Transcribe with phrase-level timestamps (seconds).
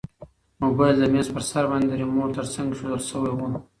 [0.63, 3.39] موبایل د میز په سر باندې د ریموټ تر څنګ ایښودل شوی و.